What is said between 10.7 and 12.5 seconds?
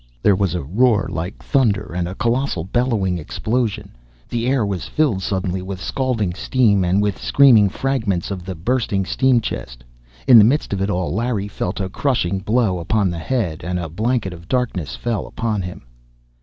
of it all, Larry felt a crushing